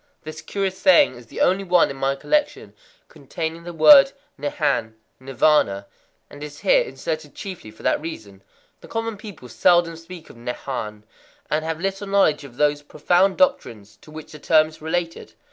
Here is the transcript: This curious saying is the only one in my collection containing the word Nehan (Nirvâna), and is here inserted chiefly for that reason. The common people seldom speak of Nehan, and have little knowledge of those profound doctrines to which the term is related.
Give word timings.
This 0.23 0.41
curious 0.41 0.79
saying 0.79 1.13
is 1.13 1.27
the 1.27 1.41
only 1.41 1.63
one 1.63 1.91
in 1.91 1.95
my 1.95 2.15
collection 2.15 2.73
containing 3.07 3.65
the 3.65 3.71
word 3.71 4.13
Nehan 4.35 4.95
(Nirvâna), 5.21 5.85
and 6.27 6.43
is 6.43 6.61
here 6.61 6.81
inserted 6.81 7.35
chiefly 7.35 7.69
for 7.69 7.83
that 7.83 8.01
reason. 8.01 8.41
The 8.79 8.87
common 8.87 9.15
people 9.15 9.47
seldom 9.47 9.95
speak 9.95 10.31
of 10.31 10.35
Nehan, 10.37 11.03
and 11.51 11.63
have 11.63 11.79
little 11.79 12.07
knowledge 12.07 12.43
of 12.43 12.57
those 12.57 12.81
profound 12.81 13.37
doctrines 13.37 13.95
to 14.01 14.09
which 14.09 14.31
the 14.31 14.39
term 14.39 14.69
is 14.69 14.81
related. 14.81 15.33